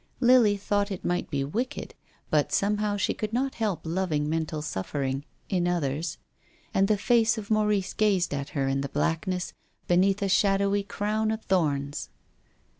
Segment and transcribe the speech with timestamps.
[0.19, 1.93] Lily thought it might be wicked,
[2.31, 6.17] but somehow she could not help loving mental suffering— in others.
[6.73, 9.53] And the face of Maurice gazed at her in the blackness
[9.87, 12.09] beneath a shadowy crown of thorns.